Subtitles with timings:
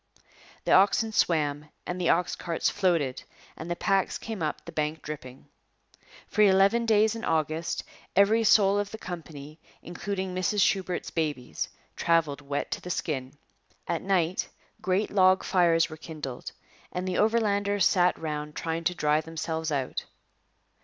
[0.65, 3.21] The oxen swam and the ox carts floated
[3.55, 5.45] and the packs came up the bank dripping.
[6.27, 7.83] For eleven days in August
[8.15, 13.33] every soul of the company, including Mrs Shubert's babies, travelled wet to the skin.
[13.87, 14.49] At night
[14.81, 16.51] great log fires were kindled
[16.91, 20.05] and the Overlanders sat round trying to dry themselves out.